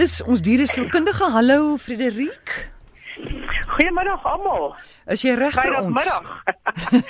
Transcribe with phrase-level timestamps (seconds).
[0.00, 1.26] Dis ons dieresielkundige.
[1.28, 2.52] Hallo Frederik.
[3.74, 4.70] Goeiemiddag almal.
[5.12, 5.90] Is jy reg vir ons?
[5.90, 6.30] Goeiemiddag.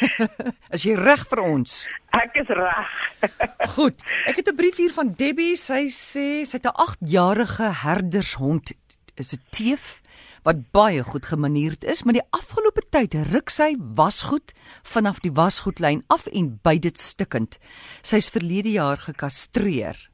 [0.74, 1.76] is jy reg vir ons?
[2.18, 2.90] Ek is reg.
[3.76, 4.02] Goed.
[4.26, 5.54] Ek het 'n brief hier van Debbie.
[5.54, 8.74] Sy sê sy het 'n 8-jarige herdershond.
[9.14, 10.02] Is 'n teef
[10.42, 14.50] wat baie goed gemanierd is, maar die afgelope tyd ruk sy wasgoed
[14.82, 17.60] vanaf die wasgoedlyn af en byt dit stikkend.
[18.02, 20.10] Sy's verlede jaar gekastreer.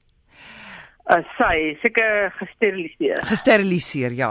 [1.06, 3.20] Uh, sy seker gesteriliseer.
[3.28, 4.30] Gesteriliseer, ja.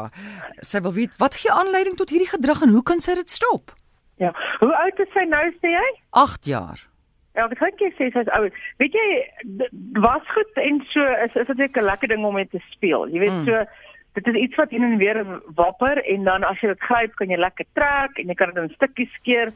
[0.59, 3.71] Sy wil weet wat gee aanleiding tot hierdie gedrag en hoe kan sy dit stop?
[4.19, 4.33] Ja.
[4.59, 5.87] Hoe oud is sy nou sê jy?
[6.11, 6.83] 8 jaar.
[7.35, 8.59] Ja, ek dink jy sê sy's oud.
[8.79, 9.07] Weet jy
[10.03, 13.07] was goed en so is is dit 'n lekker ding om mee te speel.
[13.07, 13.45] Jy weet mm.
[13.45, 13.65] so
[14.15, 15.19] dit is iets wat in en weer
[15.55, 18.63] wapper en dan as jy dit gryp kan jy lekker trek en jy kan dit
[18.63, 19.51] in stukkies skeer.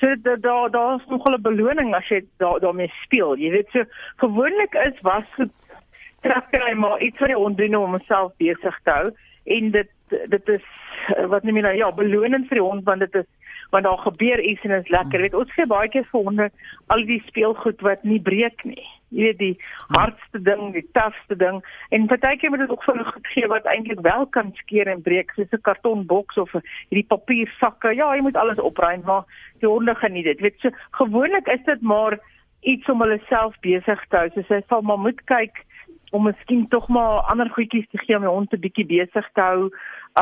[0.00, 3.36] So daar daar's nogal 'n beloning as jy daar daarmee speel.
[3.36, 3.84] Jy weet so
[4.16, 5.52] gewoonlik is was goed
[6.20, 9.10] trekkery maar iets wat hy ontdoen om homself besig te hou.
[9.44, 10.68] En dit dit is
[11.32, 11.74] wat neem jy nou?
[11.76, 13.28] Ja belonend vir die hond want dit is
[13.70, 15.20] want daar gebeur iets en dit is lekker.
[15.20, 16.46] Weet ons gee baie keer vir honde
[16.94, 18.86] al die speelgoed wat nie breek nie.
[19.08, 19.56] Jy weet die
[19.96, 21.60] hardste ding die tafste ding.
[21.92, 25.02] En partykeer moet dit ook vir 'n goed gee wat eintlik wel kan skeer en
[25.02, 26.52] breek soos 'n kartonboks of
[26.88, 27.94] hierdie papiersakke.
[27.94, 29.24] Ja jy moet alles opruim maar
[29.60, 30.40] die honde geniet dit.
[30.40, 32.18] Weet so gewoonlik is dit maar
[32.60, 34.28] iets om hulle self besig te hou.
[34.30, 35.64] So jy sal maar moet kyk
[36.10, 39.40] om miskien tog maar ander goedjies te gee om die hond 'n bietjie besig te
[39.40, 39.70] hou,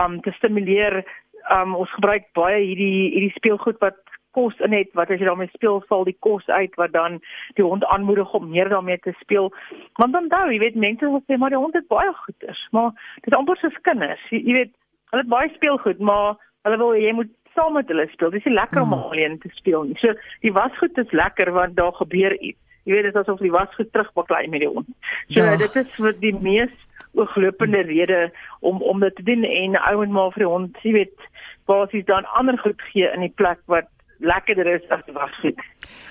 [0.00, 1.04] um te stimuleer.
[1.50, 3.96] Um ons gebruik baie hierdie hierdie speelgoed wat
[4.36, 7.20] kos in het wat as jy daarmee speel val die kos uit wat dan
[7.58, 9.52] die hond aanmoedig om meer daarmee te speel.
[10.00, 12.90] Want dan daai, jy weet mense wil sê maar die hond het baie goeders, maar
[13.22, 14.28] dit is amper soos kinders.
[14.34, 14.74] Jy, jy weet,
[15.10, 16.36] hulle het baie speelgoed, maar
[16.68, 18.34] hulle wil jy moet saam met hulle speel.
[18.34, 19.08] Dit is lekker om hmm.
[19.08, 19.96] alleen te speel nie.
[20.02, 20.12] So
[20.44, 22.60] die wasgoed is lekker want daar gebeur iets.
[22.86, 24.88] Jy weet dit is asof die wasgoed terugbaklei met die hond.
[25.34, 25.56] So ja.
[25.58, 26.74] dit is vir die mees
[27.16, 31.28] ooglopende rede om om dit te doen en ouend maar vir die hond, jy weet,
[31.66, 35.60] basies dan ander goed gee in die plek wat lekkerder is as wasgoed.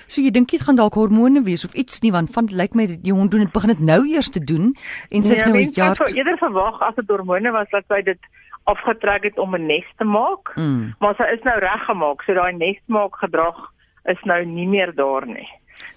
[0.06, 2.86] So jy dink dit gaan dalk hormone wees of iets nie want van lyk my
[2.92, 4.74] die hond doen dit begin dit nou eers te doen
[5.10, 5.96] en sy's nee, nou 'n jaar.
[5.98, 8.20] Ja, eerder verwag as dit hormone was dat sy dit
[8.64, 10.54] afgetrek het om 'n nes te maak.
[10.56, 10.94] Mm.
[10.98, 13.72] Maar sy is nou reggemaak, so daai nes maak gedrag
[14.04, 15.48] is nou nie meer daar nie.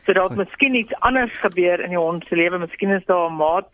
[0.10, 3.38] So dalk miskien iets anders gebeur in die hond se lewe, miskien is daar 'n
[3.38, 3.70] maat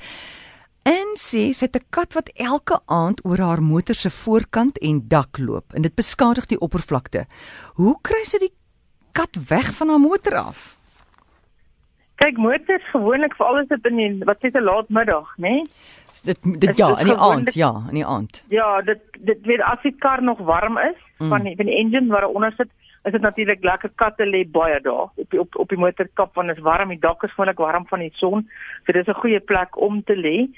[0.82, 5.08] En sê sy het 'n kat wat elke aand oor haar motor se voorkant en
[5.08, 7.26] dak loop en dit beskadig die oppervlakte.
[7.74, 8.52] Hoe kry sy die
[9.12, 10.76] kat weg van haar motor af?
[12.20, 15.48] Kyk, motors gewoonlik vir alles dit in die, wat sê 'n laatmiddag, né?
[15.48, 15.64] Nee?
[16.24, 18.44] Dit dit ja, in die aand, ja, in die aand.
[18.48, 21.28] Ja, dit dit weet as die kar nog warm is mm.
[21.28, 22.68] van die van die engine waar onder sit,
[23.04, 26.48] is dit natuurlik lekker katte lê baie daar op die, op op die motorkap want
[26.48, 28.48] dit is warm, die dak is gewoonlik warm van die son.
[28.84, 30.48] So dis 'n goeie plek om te lê.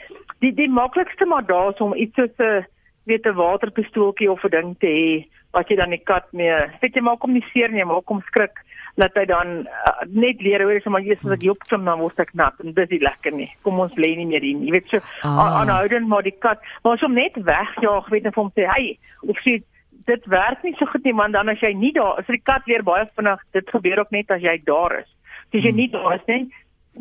[0.41, 2.67] Die die maklikste maar daar is om iets soos 'n
[3.05, 6.95] weet 'n waterpistooltjie of 'n ding te hê wat jy dan die kat mee, weet
[6.95, 8.57] jy maar kom nie seer nie, maar kom skrik
[8.97, 11.99] dat hy dan uh, net leer hoe is om eers as ek jop klim dan
[11.99, 13.51] word ek nat en dis nie lekker nie.
[13.63, 14.69] Kom ons lê nie meer hier nie.
[14.69, 15.61] Jy weet so ah.
[15.61, 18.99] aanhoudend maar die kat, maar as hom net wegjaag, weet net vir hom sê, "Hey,
[19.29, 19.63] of sê
[20.07, 22.67] dit werk nie so goed nie man, dan as jy nie daar, as die kat
[22.67, 25.11] weer baie vinnig, dit gebeur ook net as jy daar is.
[25.53, 25.77] As jy hmm.
[25.77, 26.43] nie daar is nie,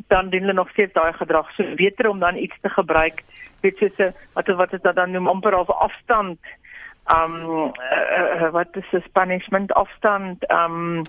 [0.07, 1.51] dan doen hulle nog steeds daai gedrag.
[1.55, 3.23] So beter om dan iets te gebruik,
[3.61, 6.39] weet jy so wat wat is dat dan noem amper op afstand
[7.15, 11.01] um uh, uh, wat is die punishment afstand um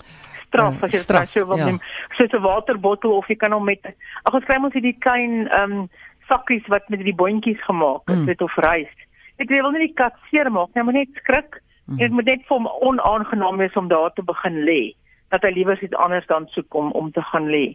[0.46, 1.64] straf uh, as jy straf, so wil ja.
[1.64, 1.80] neem
[2.16, 3.84] so 'n waterbottel of jy kan hom met
[4.22, 5.88] ag ons kry mos hierdie klein um
[6.28, 8.26] sakkies wat met die boontjies gemaak is mm.
[8.26, 8.92] dit of rys
[9.38, 12.00] ek wil nie die kat seermaak nie maar net skrik mm.
[12.00, 14.94] ek moet net vir hom onaangenaam wees om daar te begin lê
[15.32, 17.66] dat hy liewer iets anders dan soek om om te gaan lê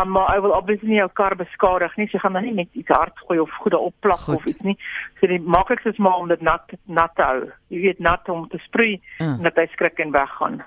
[0.00, 2.06] Um, maar hy wil obviously nie jou kar beskadig nie.
[2.08, 4.78] So jy gaan dan nie met iets hard gooi of goede opplak of iets nie.
[5.20, 7.42] So die maklikste is maar om dit nat nat te hou.
[7.68, 9.34] Jy weet nat om te sproei mm.
[9.36, 10.62] en dat hy skrik en weggaan.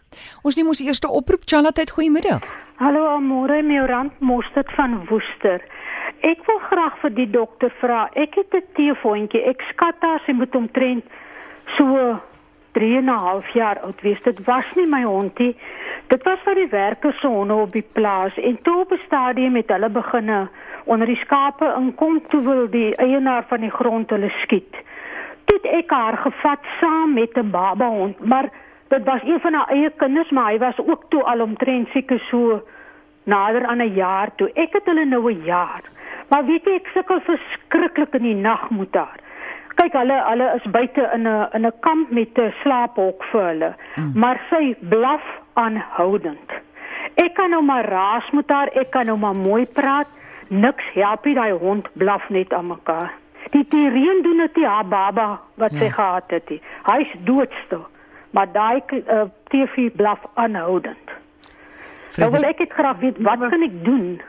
[0.45, 2.45] Ons neem ons eerste oproep Charlotte, goeiemiddag.
[2.77, 5.65] Hallo Amore, my rand mosterd van Woester.
[6.21, 8.06] Ek wil graag vir die dokter vra.
[8.13, 9.42] Ek het 'n teefhondjie.
[9.42, 11.06] Ek skat haar sy moet omtrent
[11.77, 12.21] so
[12.77, 14.21] 3 en 'n half jaar oud wees.
[14.21, 15.57] Dit was nie my hondie.
[16.07, 19.52] Dit was vir die werkers se honde op die plaas en toe op 'n stadium
[19.52, 20.48] met hulle beginne
[20.84, 24.75] onder die skape inkom toe wil die eienaar van die grond hulle skiet.
[25.46, 28.50] Toe ek haar gevat saam met 'n baba hond, maar
[28.88, 32.19] dit was een van haar eie kinders, maar hy was ook toe al omtrent seker
[32.19, 32.62] so
[33.24, 34.52] nader aan 'n jaar toe.
[34.54, 35.81] Ek het hulle nou 'n jaar.
[36.30, 39.19] Maar weet jy ek sukkel verskriklik in die nag moet daar.
[39.85, 43.75] Kyk, hulle hulle is buite in 'n in 'n kamp met 'n slaaphok vir hulle.
[43.95, 44.11] Mm.
[44.15, 45.21] Maar sy blaf
[45.53, 46.49] aanhoudend.
[47.15, 50.07] Ek kan nou maar raas met haar, ek kan nou maar mooi praat.
[50.47, 53.11] Niks help nie daai hond blaf net aan mekaar.
[53.51, 55.77] Die die reën doen dit die haar baba wat ja.
[55.77, 56.49] sy gehad het.
[56.83, 57.85] Hy's doodstil.
[58.31, 61.09] Maar daai uh, TV blaf aanhoudend.
[62.17, 64.21] Nou wil ek dit graag weet, wat kan ek doen?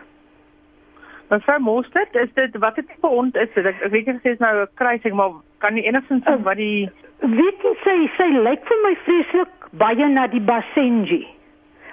[1.29, 3.67] Maar vir Mostert, is dit wat het tipe hond is dit?
[3.67, 6.57] Ek, ek weet jy sê is nou 'n kruising, maar kan nie enigstens sê wat
[6.57, 6.89] die
[7.21, 11.25] weet jy sy sy lyk vir my vreeslik baie na die Basenji.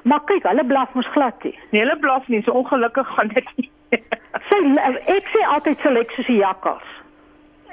[0.04, 1.54] Maar kyk, hulle blaf mos glad nie.
[1.72, 3.70] Nee, hulle blaf nie, so ongelukkig gaan dit nie.
[4.50, 4.60] sy
[5.16, 6.90] ek sê altyd sy lyk soos 'n jakkals.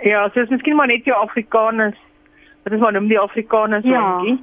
[0.06, 1.98] Ja, sy is miskien maar net jou Afrikaners.
[2.64, 4.00] Dit is maar noem die Afrikaners ja.
[4.00, 4.38] hondjie.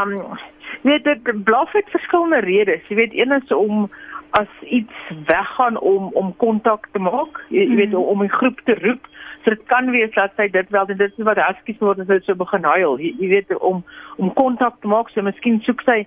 [0.00, 0.38] Um
[0.82, 2.88] weet dit blaf het verskillende redes.
[2.88, 3.90] Jy weet een is om
[4.30, 4.96] as iets
[5.26, 9.06] weggaan om om kontak te maak, jy, jy weet om 'n groep te roep.
[9.46, 12.16] So dit kan wees dat sy dit wel dit is wat huskies word as hy
[12.26, 12.96] so begin huil.
[12.98, 13.84] Jy, jy weet om
[14.18, 16.00] om kontak te maak, so miskien soek sy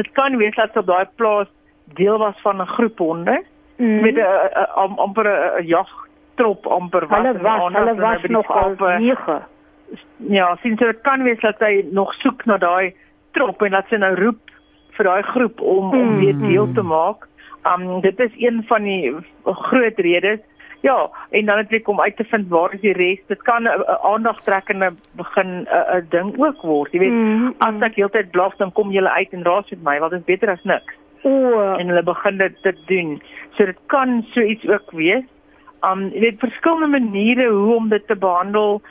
[0.00, 1.50] dit kan wees dat sy op daai plaas
[2.00, 3.36] deel was van 'n groep honde
[3.76, 4.00] mm.
[4.00, 9.42] met 'n amper 'n jagtrop amper wat hulle was, hulle was nog al 9.
[10.16, 12.94] Ja, sien so dit kan wees dat sy nog soek na daai
[13.32, 14.40] trop en dat sy nou roep
[14.96, 16.00] vir daai groep om mm.
[16.00, 17.28] om weer deel te maak.
[17.68, 19.14] Um dit is een van die
[19.44, 20.40] groot redes.
[20.86, 23.18] Ja, en dan net om uit te vind waar is die res.
[23.26, 26.92] Dit kan 'n aandagtrekkende begin 'n ding ook word.
[26.92, 29.98] Jy weet, mm, as ek heeltyd blaf dan kom jy uit en raas met my,
[29.98, 30.94] want dit is beter as niks.
[31.22, 31.80] O, oh.
[31.80, 33.22] en hulle begin dit te doen.
[33.56, 35.24] So dit kan so iets ook wees.
[35.82, 38.82] Um jy weet verskillende maniere hoe om dit te behandel.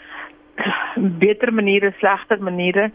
[1.24, 2.92] Beter maniere, slegter maniere.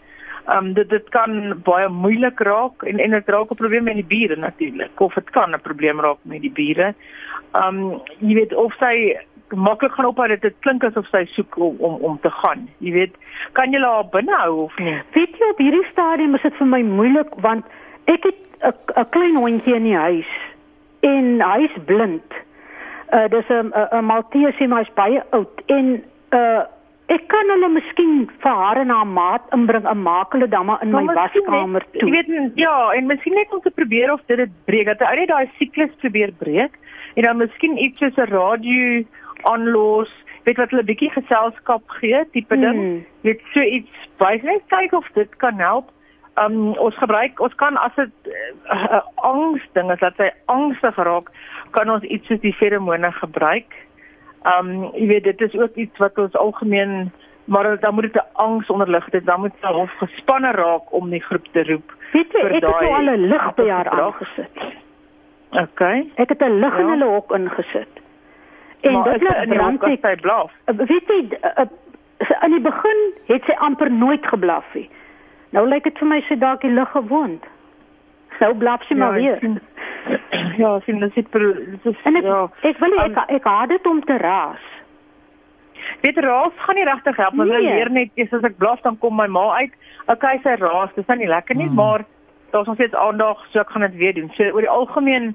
[0.46, 3.94] Ehm um, dit dit kan baie moeilik raak en en dit raak 'n probleem met
[3.94, 6.94] die bure natuurlik of dit kan 'n probleem raak met die bure.
[7.52, 9.16] Ehm um, jy weet of sy
[9.54, 12.68] maklik gaan ophou dit klink asof sy soek om om om te gaan.
[12.78, 13.14] Jy weet,
[13.52, 14.98] kan jy haar binne hou of nie?
[15.12, 17.64] Weet jy op hierdie stadium is dit vir my moeilik want
[18.04, 18.40] ek het
[18.96, 20.30] 'n klein hondjie in die huis
[21.00, 22.32] en hy's blind.
[23.12, 26.62] Uh dis 'n 'n Maltese maar hy's baie oud en uh
[27.10, 31.04] Ek kan hulle miskien vir haar en haar maat inbring 'n makele damma in my
[31.10, 32.06] waskamer toe.
[32.06, 34.86] Jy weet ja, en miskien net om te probeer of dit dit breek.
[34.86, 36.78] Dat hy net daai siklus probeer breek
[37.16, 39.04] en dan miskien iets soos 'n radio
[39.42, 40.10] aanlos,
[40.44, 42.78] weet wat hulle bietjie geselskap gee, tipe ding.
[42.78, 43.06] Hmm.
[43.26, 45.90] Weet so iets, wys net kyk of dit kan help.
[46.38, 48.30] Um ons gebruik ons kan as dit 'n
[48.70, 51.30] uh, uh, angs ding is dat hy angstig raak,
[51.70, 53.74] kan ons iets soos die feromone gebruik.
[54.42, 57.12] Ehm um, jy weet dit is ook iets wat ons algemeen
[57.44, 61.10] maar dan moet dit 'n angs onderlig dit dan moet sy hof gespanne raak om
[61.10, 61.94] die groep te roep.
[62.12, 64.56] Weet jy ek het nou al 'n lig by haar aangesit.
[65.50, 65.80] OK.
[66.14, 66.80] Ek het 'n lig ja.
[66.80, 68.00] in hulle hok ingesit.
[68.80, 70.52] En maar dit is brand sy sy blaf.
[70.64, 71.64] Eh, weet jy uh,
[72.44, 74.90] in die begin het sy amper nooit geblaf nie.
[75.50, 77.44] Nou lyk dit vir my sy dalk die lig gewoond.
[78.40, 79.38] Nou blaf sy ja, maar weer.
[79.40, 79.60] Sien,
[80.62, 82.42] ja, sien dit sit ek, ja.
[82.68, 84.62] Ek wil nie, ek ek haat dit om te raas.
[86.04, 87.62] Dit raas gaan nie regtig help want nee.
[87.66, 89.76] leer net eers as ek blaf dan kom my ma uit.
[90.12, 91.78] Okay, sy raas, dis nie lekker nie, hmm.
[91.80, 92.04] maar
[92.52, 94.30] daar's nog steeds aandag, so ek gaan dit weer doen.
[94.36, 95.34] So oor die algemeen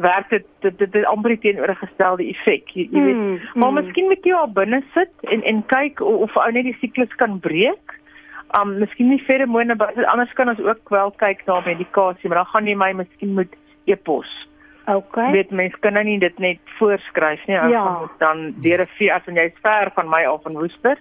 [0.00, 2.70] werk dit dit dit, dit amper teenoorgestelde effek.
[2.76, 3.38] Jy, jy weet, hmm.
[3.54, 3.80] maar hmm.
[3.82, 7.16] miskien moet jy al binne sit en en kyk of, of ou net die siklus
[7.22, 7.98] kan breek
[8.58, 12.52] um miskien nie feromone maar anders kan ons ook wel kyk na medikasie maar dan
[12.52, 13.52] gaan jy my miskien moet
[13.84, 14.48] e-pos.
[14.86, 15.16] OK.
[15.30, 17.58] Weet mens kan nou nie dit net voorskryf nie.
[17.58, 17.84] Ou ja.
[18.00, 20.98] moet dan deur 'n veearts en jy's ver van my af in Woester.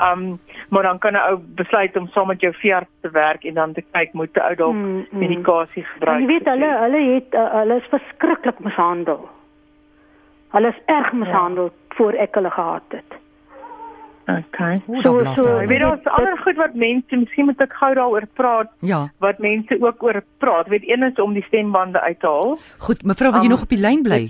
[0.00, 3.54] Um maar dan kan 'n ou besluit om saam met jou veearts te werk en
[3.54, 5.18] dan te kyk moet 'n ou dalk mm, mm.
[5.18, 6.20] medikasie gebruik.
[6.20, 9.28] Jy weet hulle hulle het uh, hulle is verskriklik mishandel.
[10.50, 11.94] Hulle is erg mishandel ja.
[11.96, 13.23] voor ek hulle gehad het.
[14.26, 14.80] Okay.
[15.02, 18.70] So so, weet jy ons ander goed wat mense, miskien moet ek gou daaroor praat.
[18.80, 19.02] Ja.
[19.20, 20.70] Wat mense ook oor praat.
[20.72, 22.56] Weet een is om die stembande uit te haal.
[22.86, 24.22] Goed, mevrou, wil jy um, nog op die lyn bly?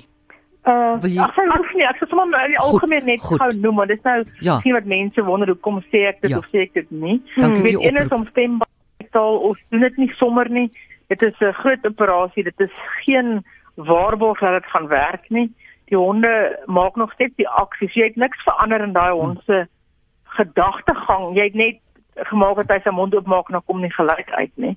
[0.64, 3.74] Uh, wil jy Ag, ek nie, ek sê sommer in die algemeen net gou noem,
[3.78, 4.56] maar dis nou ja.
[4.64, 6.40] sien wat mense wonder hoekom sê ek dit ja.
[6.40, 7.20] of sê ek dit nie.
[7.36, 7.60] Hmm.
[7.62, 10.70] Weet een is om stembande te haal of doen dit nie sommer nie.
[11.12, 12.42] Dit is 'n groot operasie.
[12.48, 12.74] Dit is
[13.04, 13.44] geen
[13.76, 15.52] waarborg dat dit gaan werk nie.
[15.92, 17.94] Die honde maak nog steeds die aksies.
[17.94, 19.73] Jy het niks verander in daai hond se hmm
[20.38, 21.34] gedagtegang.
[21.36, 21.80] Jy het net
[22.30, 24.76] gemaak dat hy sy mond oopmaak en dan kom nie geluid uit nie.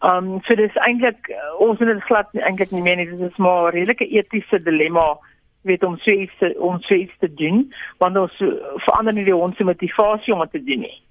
[0.00, 3.08] Um so dis eintlik uh, ons het dit glad eintlik nie meer nie.
[3.10, 5.18] Dit is maar 'n redelike etiese dilemma
[5.62, 8.48] weet om so iets te, om so iets te doen want ons uh,
[8.86, 11.02] verander nie die hond se motivasie om dit te doen nie.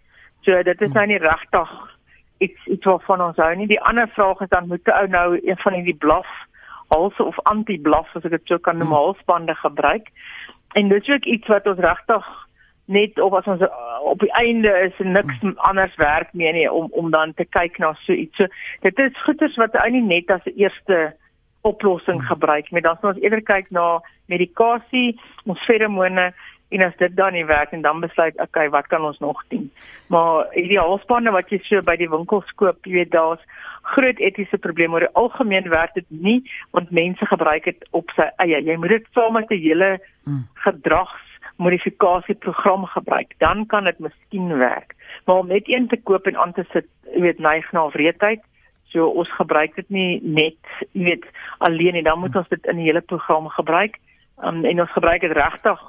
[0.42, 1.70] So dit is nou nie regtig
[2.38, 3.68] iets iets wat van ons hou nie.
[3.68, 6.28] Die ander vraag is dan moet 'n ou nou een van hierdie blaf
[6.88, 8.96] also of anti-blaf as ek dit sou kan noem, hmm.
[8.96, 10.12] halsbande gebruik.
[10.74, 12.47] En dit is ook iets wat ons regtig
[12.88, 13.70] net of as ons uh,
[14.08, 15.40] op die einde is en niks
[15.70, 18.36] anders werk meer nie om om dan te kyk na so iets.
[18.40, 18.48] So
[18.88, 21.16] dit is goeders wat eintlik net as eerste
[21.68, 22.72] oplossing gebruik.
[22.72, 23.98] Met dan sal ons eerder kyk na
[24.32, 26.32] medikasie, ons feromone
[26.68, 29.70] en as dit dan nie werk en dan besluit okay, wat kan ons nog doen?
[30.12, 33.44] Maar hierdie halsbande wat jy so by die winkels koop, jy weet daar's
[33.94, 36.42] groot etiese probleme oor die algemeen werk dit nie
[36.76, 38.60] want mense gebruik dit op sy eie.
[38.64, 39.92] Jy moet dit saam met 'n hele
[40.64, 41.27] gedrags
[41.58, 44.96] modifikasieprogram gebruik, dan kan dit miskien werk.
[45.26, 48.44] Maar om net een te koop en aan te sit, jy weet, neig na wreedheid.
[48.94, 50.60] So ons gebruik dit nie net,
[50.92, 51.26] jy weet,
[51.58, 53.98] alleen nie, dan moet ons dit in die hele program gebruik.
[54.44, 55.82] Um, en ons gebruik dit regtig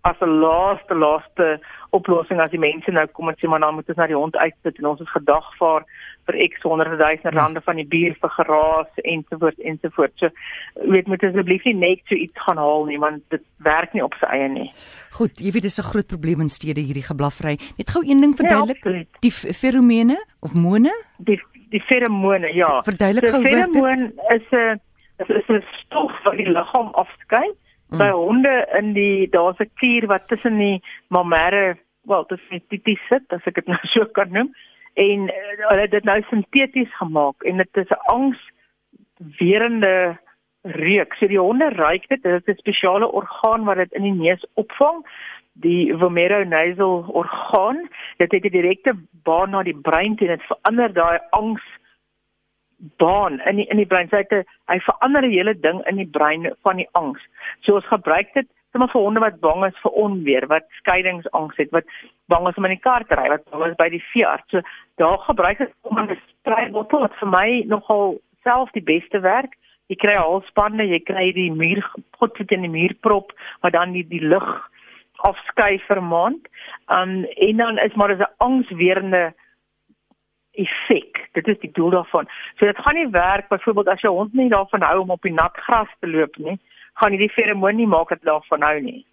[0.00, 1.60] as 'n laaste laaste
[1.90, 4.36] oplossing as die mense nou kom en sê maar dan moet ons na die hond
[4.36, 5.84] uitsit en ons is gedagvaar
[6.28, 7.42] vir X honderde duisende Ja.
[7.42, 10.18] rande van die bier vir geraas ensovoorts ensovoorts.
[10.20, 10.28] So
[10.92, 14.14] weet moet asseblief nie net so iets gaan haal nie want dit werk nie op
[14.20, 14.70] sy eie nie.
[15.16, 17.58] Goed, jy weet dis 'n groot probleem in stede hierdie geblafry.
[17.78, 18.76] Net gou een ding verduidelik.
[18.76, 19.08] absoluut.
[19.20, 20.92] die feromone of mone?
[21.18, 22.82] Die die feromone, ja.
[22.82, 24.80] Verduidelik So gou wat feromoon is 'n
[25.18, 27.48] is, 'n stof wat die liggaam afskei.
[27.90, 27.98] Mm.
[27.98, 33.00] By honde in die daar's 'n klier wat tussen die mammaire, wel, tussen die tities
[33.08, 34.54] sit, as ek dit nou so kan noem.
[34.98, 40.18] En eh, hulle het dit nou sinteties gemaak en dit is 'n angswerende
[40.62, 41.14] reuk.
[41.14, 44.46] So die honde ruik dit, dit is 'n spesiale orgaan wat dit in die neus
[44.54, 45.06] opvang
[45.52, 51.18] die vomeronasal orgaan dit het 'n direkte baan na die brein en dit verander daai
[51.30, 51.64] angs
[52.96, 54.08] baan in die, in die brein.
[54.08, 57.22] So het 'n- hy verander die hele ding in die brein van die angs.
[57.60, 61.70] So ons gebruik dit sommer vir honde wat bang is vir onweer, wat skeiingsangs het,
[61.72, 61.84] wat
[62.28, 64.50] bang is om in die kar te ry, wat bang is by die veearts.
[64.52, 64.60] So
[65.00, 69.56] daar gebruik ek om 'n spraybottel wat vir my nogal self die beste werk.
[69.88, 71.82] Jy kry halsbande, jy kry die muur
[72.18, 73.32] potjie in die muurprop
[73.62, 74.70] wat dan die die lug
[75.24, 76.48] afskei vir maand.
[76.88, 79.32] Um en dan is maar dis 'n angswerende
[80.52, 81.28] effek.
[81.32, 82.28] Dit is die doel daarvan.
[82.58, 85.32] So dit gaan nie werk byvoorbeeld as jou hond nie daarvan hou om op die
[85.32, 86.58] nat gras te loop nie,
[87.00, 89.06] gaan hierdie feromoon nie maak dat daarvan hou nie.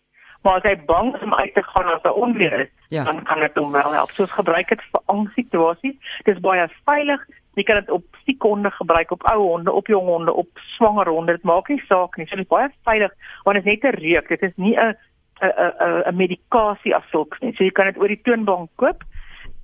[0.45, 3.03] Maar as hy bang is om uit te gaan as 'n onweer is, Ja.
[3.03, 4.09] dan kan dit hom wel help.
[4.09, 5.95] So ons gebruik dit vir angssituasies.
[6.23, 7.21] Dis baie veilig.
[7.55, 11.07] Jy kan dit op siek honde gebruik, op ou honde, op jong honde, op swanger
[11.09, 11.31] honde.
[11.31, 12.27] Dit maak nie saak nie.
[12.27, 13.11] So dit is baie veilig
[13.43, 14.27] want dit is net 'n reuk.
[14.27, 14.95] Dit is nie 'n
[15.41, 17.53] 'n 'n 'n medikasie as sulks nie.
[17.55, 19.03] So jy kan dit oor die toonbank koop.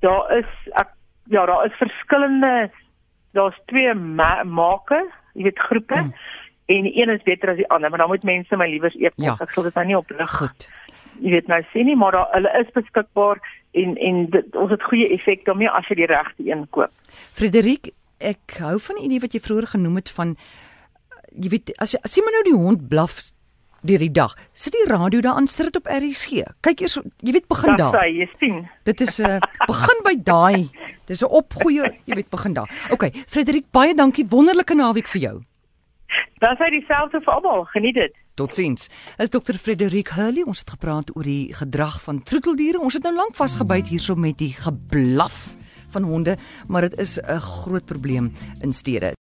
[0.02, 0.88] Daar is ek
[1.30, 2.72] ja, daar is verskillende
[3.34, 4.98] daar's twee ma make,
[5.34, 5.96] jy weet groepe.
[5.96, 6.14] Mm.
[6.72, 9.14] En die een is beter as die ander, maar dan moet mense my liewers eers
[9.18, 9.36] Ja.
[9.40, 10.68] ek sal dit nou nie op lig Goed.
[11.22, 13.42] jy weet nou sê nie maar daar hulle is beskikbaar
[13.74, 16.92] en en dit, ons het goeie effek daarmee as jy die regte een koop.
[17.34, 20.36] Frederik, ek hou van die idee wat jy vroeër genoem het van
[21.32, 23.20] jy weet as jy jy maar nou die hond blaf
[23.84, 24.36] deur die dag.
[24.54, 26.44] Sit die radio daar aan, sit dit op RSG.
[26.62, 27.94] Kyk eers, jy weet begin daar.
[27.98, 28.68] sê jy sien.
[28.86, 30.70] Dit is 'n uh, begin by daai.
[31.08, 32.70] Dis 'n opgoeie, jy weet begin daar.
[32.92, 34.26] OK, Frederik, baie dankie.
[34.30, 35.42] Wonderlike naweek vir jou.
[36.42, 38.14] Dan sê dieselfde vir almal, geniet dit.
[38.36, 38.90] Totsiens.
[39.18, 39.58] Is Dr.
[39.62, 40.44] Frederik Hurley.
[40.44, 42.80] Ons het gepraat oor die gedrag van troeteldiere.
[42.80, 45.56] Ons het nou lank vasgebyt hierso met die geblaf
[45.92, 46.38] van honde,
[46.68, 49.14] maar dit is 'n groot probleem in stede.